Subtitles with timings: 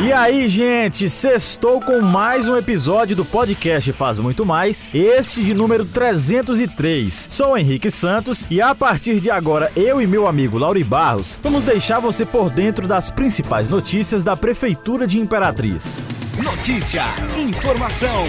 [0.00, 5.54] E aí, gente, sextou com mais um episódio do podcast Faz Muito Mais, este de
[5.54, 7.28] número 303.
[7.30, 11.62] Sou Henrique Santos e a partir de agora eu e meu amigo Lauri Barros vamos
[11.62, 16.02] deixar você por dentro das principais notícias da Prefeitura de Imperatriz.
[16.42, 17.04] Notícia,
[17.38, 18.24] informação,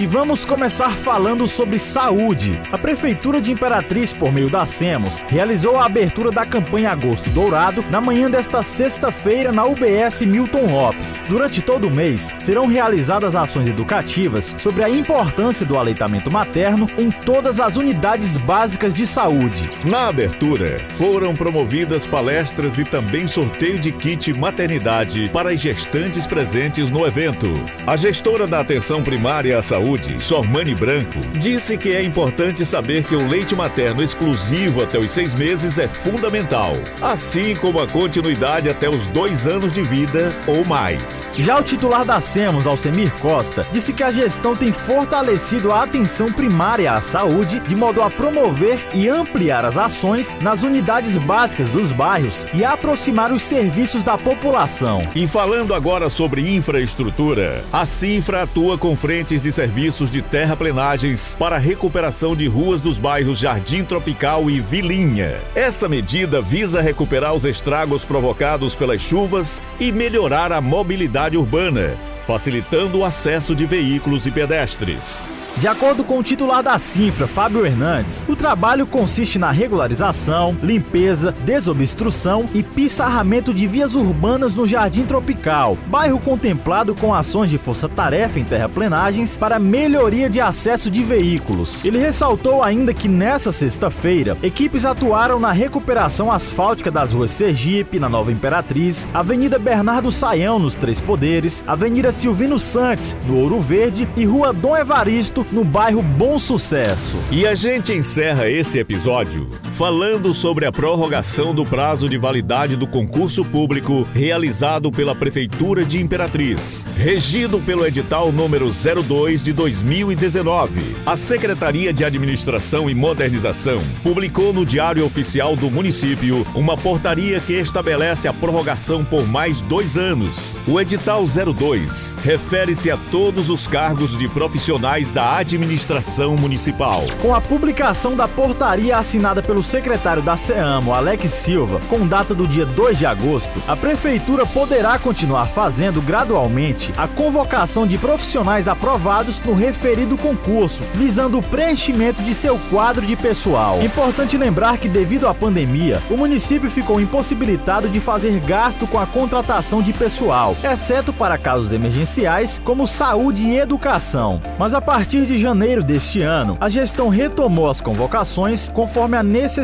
[0.00, 2.58] e vamos começar falando sobre saúde.
[2.72, 7.84] A Prefeitura de Imperatriz, por meio da SEMOS, realizou a abertura da campanha Agosto Dourado
[7.90, 11.22] na manhã desta sexta-feira na UBS Milton Lopes.
[11.28, 17.10] Durante todo o mês, serão realizadas ações educativas sobre a importância do aleitamento materno em
[17.10, 19.68] todas as unidades básicas de saúde.
[19.84, 26.88] Na abertura, foram promovidas palestras e também sorteio de kit maternidade para as gestantes presentes
[26.88, 27.52] no evento.
[27.86, 33.02] A gestora da atenção primária à saúde Saúde, Sormani Branco, disse que é importante saber
[33.02, 36.72] que o leite materno exclusivo até os seis meses é fundamental,
[37.02, 41.34] assim como a continuidade até os dois anos de vida ou mais.
[41.36, 46.32] Já o titular da SEMOS, Alcemir Costa, disse que a gestão tem fortalecido a atenção
[46.32, 51.90] primária à saúde de modo a promover e ampliar as ações nas unidades básicas dos
[51.90, 55.00] bairros e aproximar os serviços da população.
[55.16, 61.36] E falando agora sobre infraestrutura, a Cifra atua com frentes de serviços serviços de terraplenagens
[61.38, 65.36] para recuperação de ruas dos bairros Jardim Tropical e Vilinha.
[65.54, 72.98] Essa medida visa recuperar os estragos provocados pelas chuvas e melhorar a mobilidade urbana, facilitando
[72.98, 75.30] o acesso de veículos e pedestres.
[75.58, 81.34] De acordo com o titular da Cinfra, Fábio Hernandes, o trabalho consiste na regularização, limpeza,
[81.44, 88.38] desobstrução e pissarramento de vias urbanas no Jardim Tropical, bairro contemplado com ações de força-tarefa
[88.38, 91.84] em terraplenagens para melhoria de acesso de veículos.
[91.84, 98.08] Ele ressaltou ainda que nessa sexta-feira, equipes atuaram na recuperação asfáltica das ruas Sergipe, na
[98.08, 104.24] Nova Imperatriz, Avenida Bernardo Saião, nos Três Poderes, Avenida Silvino Santos, no Ouro Verde e
[104.24, 107.16] Rua Dom Evaristo, no bairro Bom Sucesso.
[107.30, 109.48] E a gente encerra esse episódio
[109.80, 115.98] falando sobre a prorrogação do prazo de validade do concurso público realizado pela Prefeitura de
[115.98, 120.96] Imperatriz, regido pelo edital número 02 de 2019.
[121.06, 127.54] A Secretaria de Administração e Modernização publicou no Diário Oficial do município uma portaria que
[127.54, 130.58] estabelece a prorrogação por mais dois anos.
[130.68, 137.02] O edital 02 refere-se a todos os cargos de profissionais da administração municipal.
[137.22, 142.44] Com a publicação da portaria assinada pelo secretário da SEAMO, Alex Silva, com data do
[142.44, 149.38] dia 2 de agosto, a prefeitura poderá continuar fazendo gradualmente a convocação de profissionais aprovados
[149.38, 153.80] no referido concurso, visando o preenchimento de seu quadro de pessoal.
[153.80, 159.06] Importante lembrar que devido à pandemia, o município ficou impossibilitado de fazer gasto com a
[159.06, 164.42] contratação de pessoal, exceto para casos emergenciais como saúde e educação.
[164.58, 169.59] Mas a partir de janeiro deste ano, a gestão retomou as convocações conforme a necessidade